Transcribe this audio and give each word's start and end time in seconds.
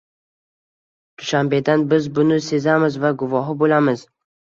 Dushanbedan 1.19 1.85
biz 1.93 2.09
buni 2.17 2.43
sezamiz 2.49 3.01
va 3.07 3.15
guvohi 3.25 3.61
bo'lamiz 3.65 4.09